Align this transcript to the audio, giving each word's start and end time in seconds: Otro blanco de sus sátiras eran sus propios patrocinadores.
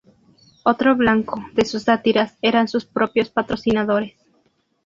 Otro 0.63 0.95
blanco 0.95 1.43
de 1.53 1.63
sus 1.63 1.83
sátiras 1.83 2.35
eran 2.41 2.67
sus 2.67 2.85
propios 2.85 3.29
patrocinadores. 3.29 4.17